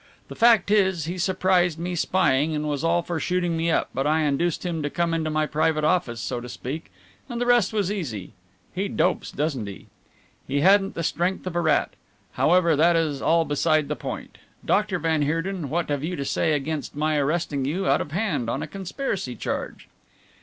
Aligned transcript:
The 0.29 0.35
fact 0.35 0.71
is 0.71 1.05
he 1.05 1.19
surprised 1.19 1.77
me 1.77 1.93
spying 1.93 2.55
and 2.55 2.67
was 2.67 2.83
all 2.83 3.03
for 3.03 3.19
shooting 3.19 3.55
me 3.55 3.69
up, 3.69 3.91
but 3.93 4.07
I 4.07 4.21
induced 4.21 4.65
him 4.65 4.81
to 4.81 4.89
come 4.89 5.13
into 5.13 5.29
my 5.29 5.45
private 5.45 5.83
office, 5.83 6.19
so 6.19 6.41
to 6.41 6.49
speak, 6.49 6.89
and 7.29 7.39
the 7.39 7.45
rest 7.45 7.71
was 7.71 7.91
easy 7.91 8.33
he 8.73 8.87
dopes, 8.87 9.29
doesn't 9.29 9.67
he? 9.67 9.89
He 10.47 10.61
hadn't 10.61 10.95
the 10.95 11.03
strength 11.03 11.45
of 11.45 11.55
a 11.55 11.61
rat. 11.61 11.91
However, 12.31 12.75
that 12.75 12.95
is 12.95 13.21
all 13.21 13.45
beside 13.45 13.89
the 13.89 13.95
point; 13.95 14.39
Dr. 14.65 14.97
van 14.97 15.21
Heerden, 15.21 15.69
what 15.69 15.89
have 15.89 16.03
you 16.03 16.15
to 16.15 16.25
say 16.25 16.53
against 16.53 16.95
my 16.95 17.17
arresting 17.17 17.65
you 17.65 17.87
out 17.87 18.01
of 18.01 18.11
hand 18.11 18.49
on 18.49 18.63
a 18.63 18.67
conspiracy 18.67 19.35
charge?" 19.35 19.87